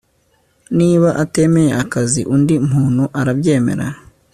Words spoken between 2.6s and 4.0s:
muntu arabyemera